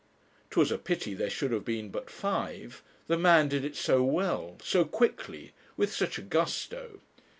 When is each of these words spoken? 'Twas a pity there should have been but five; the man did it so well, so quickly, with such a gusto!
'Twas 0.49 0.71
a 0.71 0.79
pity 0.79 1.13
there 1.13 1.29
should 1.29 1.51
have 1.51 1.63
been 1.63 1.89
but 1.89 2.09
five; 2.09 2.81
the 3.05 3.19
man 3.19 3.47
did 3.47 3.63
it 3.63 3.75
so 3.75 4.01
well, 4.03 4.57
so 4.63 4.83
quickly, 4.83 5.53
with 5.77 5.93
such 5.93 6.17
a 6.17 6.23
gusto! 6.23 6.99